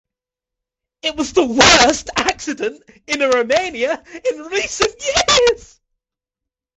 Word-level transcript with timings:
It 1.03 1.15
was 1.15 1.31
the 1.31 1.45
worst 1.45 2.09
accident 2.15 2.81
in 3.05 3.19
Romania 3.19 4.03
in 4.33 4.39
recent 4.45 4.95
years. 4.99 5.79